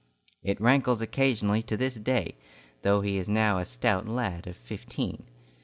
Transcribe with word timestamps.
It 0.43 0.59
rankles 0.59 0.99
occasionally 0.99 1.61
to 1.61 1.77
this 1.77 1.97
day, 1.99 2.33
though 2.81 3.01
he 3.01 3.17
is 3.17 3.29
now 3.29 3.59
a 3.59 3.65
stout 3.65 4.07
lad 4.07 4.47
of 4.47 4.57
fifteen. 4.57 5.27